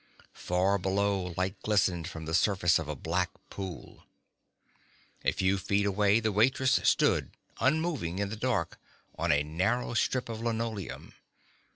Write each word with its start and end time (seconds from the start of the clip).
Far 0.33 0.79
below 0.79 1.35
light 1.37 1.61
glistened 1.61 2.07
from 2.07 2.25
the 2.25 2.33
surface 2.33 2.79
of 2.79 2.87
a 2.87 2.95
black 2.95 3.29
pool. 3.51 4.05
A 5.23 5.31
few 5.31 5.59
feet 5.59 5.85
away 5.85 6.19
the 6.19 6.31
waitress 6.31 6.79
stood 6.85 7.37
unmoving 7.59 8.17
in 8.17 8.29
the 8.29 8.35
dark 8.35 8.79
on 9.15 9.31
a 9.31 9.43
narrow 9.43 9.93
strip 9.93 10.27
of 10.27 10.41
linoleum. 10.41 11.13